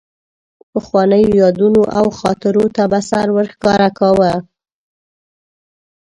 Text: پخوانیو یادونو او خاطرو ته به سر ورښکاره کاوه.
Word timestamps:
پخوانیو 0.71 1.31
یادونو 1.41 1.83
او 1.97 2.05
خاطرو 2.19 2.65
ته 2.75 2.83
به 2.91 2.99
سر 3.09 3.27
ورښکاره 3.35 3.89
کاوه. 3.99 4.33